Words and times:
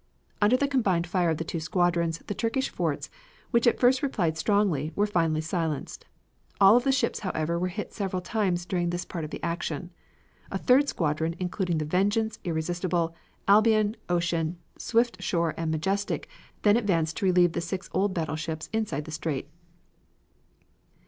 Under 0.41 0.57
the 0.57 0.67
combined 0.67 1.05
fire 1.05 1.29
of 1.29 1.37
the 1.37 1.43
two 1.43 1.59
squadrons 1.59 2.17
the 2.25 2.33
Turkish 2.33 2.69
forts, 2.71 3.07
which 3.51 3.67
at 3.67 3.79
first 3.79 4.01
replied 4.01 4.35
strongly, 4.35 4.91
were 4.95 5.05
finally 5.05 5.41
silenced. 5.41 6.05
All 6.59 6.75
of 6.75 6.83
the 6.85 6.91
ships, 6.91 7.19
however, 7.19 7.59
were 7.59 7.67
hit 7.67 7.93
several 7.93 8.19
times 8.19 8.65
during 8.65 8.89
this 8.89 9.05
part 9.05 9.23
of 9.25 9.29
the 9.29 9.39
action. 9.43 9.91
A 10.49 10.57
third 10.57 10.89
squadron, 10.89 11.35
including 11.37 11.77
the 11.77 11.85
Vengeance, 11.85 12.39
Irresistible, 12.43 13.13
Albion, 13.47 13.95
Ocean, 14.09 14.57
Swiftshore 14.75 15.53
and 15.55 15.69
Majestic, 15.69 16.27
then 16.63 16.77
advanced 16.77 17.15
to 17.17 17.25
relieve 17.27 17.51
the 17.51 17.61
six 17.61 17.87
old 17.93 18.15
battleships 18.15 18.69
inside 18.73 19.05
the 19.05 19.11
strait. 19.11 19.51